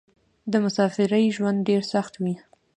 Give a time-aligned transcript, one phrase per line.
[0.51, 2.35] د مسافرۍ ژوند ډېر سخت وې.